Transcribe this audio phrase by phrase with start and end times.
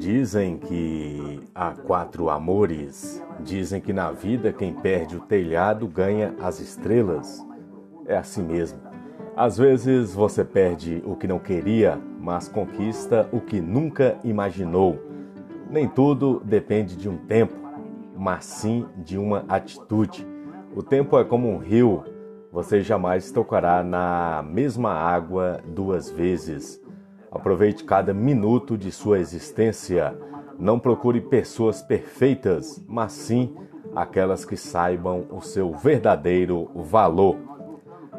[0.00, 3.22] Dizem que há quatro amores.
[3.40, 7.46] Dizem que na vida quem perde o telhado ganha as estrelas.
[8.06, 8.80] É assim mesmo.
[9.36, 14.98] Às vezes você perde o que não queria, mas conquista o que nunca imaginou.
[15.68, 17.54] Nem tudo depende de um tempo,
[18.16, 20.26] mas sim de uma atitude.
[20.74, 22.04] O tempo é como um rio,
[22.50, 26.80] você jamais tocará na mesma água duas vezes.
[27.30, 30.16] Aproveite cada minuto de sua existência.
[30.58, 33.54] Não procure pessoas perfeitas, mas sim
[33.94, 37.36] aquelas que saibam o seu verdadeiro valor.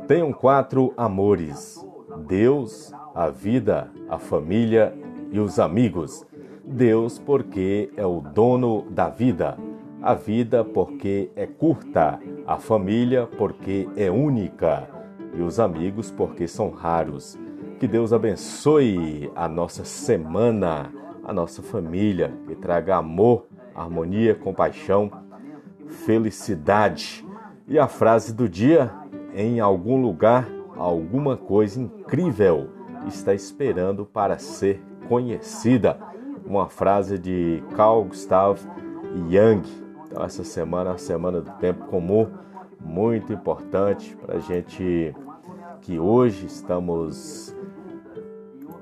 [0.07, 1.85] Tenham quatro amores:
[2.25, 4.93] Deus, a vida, a família
[5.31, 6.25] e os amigos.
[6.63, 9.57] Deus, porque é o dono da vida.
[10.01, 12.19] A vida, porque é curta.
[12.47, 14.87] A família, porque é única.
[15.33, 17.37] E os amigos, porque são raros.
[17.81, 20.93] Que Deus abençoe a nossa semana,
[21.23, 25.09] a nossa família, que traga amor, harmonia, compaixão,
[25.87, 27.25] felicidade.
[27.67, 28.91] E a frase do dia:
[29.33, 32.69] em algum lugar, alguma coisa incrível
[33.07, 34.79] está esperando para ser
[35.09, 35.97] conhecida.
[36.45, 38.59] Uma frase de Carl Gustav
[39.27, 39.67] Jung.
[40.05, 42.29] Então, essa semana é a semana do tempo comum,
[42.79, 45.15] muito importante para a gente
[45.81, 47.55] que hoje estamos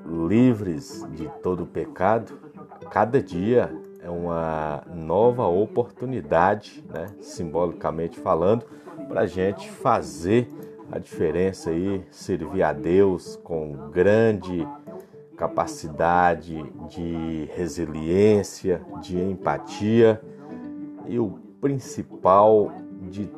[0.10, 2.34] livres de todo pecado,
[2.90, 3.72] cada dia
[4.02, 8.66] é uma nova oportunidade, né, simbolicamente falando,
[9.08, 10.52] para a gente fazer
[10.92, 14.68] a diferença aí, servir a Deus com grande
[15.38, 20.22] capacidade de resiliência, de empatia
[21.08, 22.72] e o principal
[23.10, 23.30] de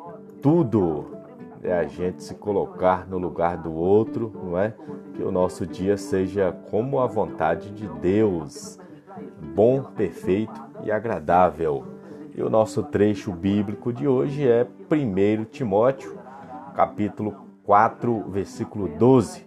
[0.42, 1.21] tudo
[1.64, 4.74] é a gente se colocar no lugar do outro, não é?
[5.14, 8.80] Que o nosso dia seja como a vontade de Deus,
[9.54, 11.86] bom, perfeito e agradável.
[12.36, 16.18] E o nosso trecho bíblico de hoje é 1 Timóteo,
[16.74, 19.46] capítulo 4, versículo 12.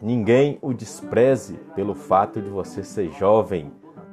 [0.00, 3.72] Ninguém o despreze pelo fato de você ser jovem,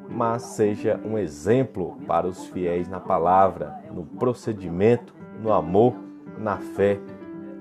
[0.10, 5.96] mas seja um exemplo para os fiéis na palavra, no procedimento, no amor,
[6.38, 7.00] na fé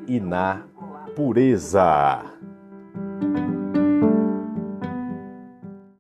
[0.09, 0.63] e na
[1.15, 2.23] pureza.